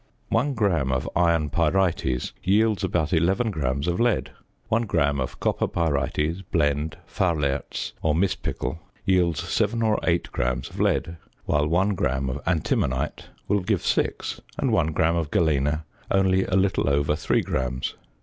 One 0.29 0.55
gram 0.55 0.91
of 0.91 1.07
iron 1.15 1.51
pyrites 1.51 2.33
yields 2.43 2.83
about 2.83 3.13
11 3.13 3.51
grams 3.51 3.87
of 3.87 3.99
lead. 3.99 4.31
One 4.67 4.87
gram 4.87 5.19
of 5.19 5.39
copper 5.39 5.67
pyrites, 5.67 6.41
blende, 6.51 6.95
fahlerz, 7.07 7.91
or 8.01 8.15
mispickel, 8.15 8.79
yields 9.05 9.41
7 9.47 9.83
or 9.83 9.99
8 10.01 10.31
grams 10.31 10.71
of 10.71 10.79
lead, 10.79 11.17
whilst 11.45 11.69
1 11.69 11.89
gram 11.93 12.31
of 12.31 12.43
antimonite 12.47 13.27
will 13.47 13.61
give 13.61 13.83
6, 13.85 14.41
and 14.57 14.71
1 14.73 14.87
gram 14.87 15.15
of 15.15 15.29
galena 15.29 15.85
only 16.09 16.45
a 16.45 16.55
little 16.55 16.89
over 16.89 17.15
3 17.15 17.41
grams. 17.41 17.93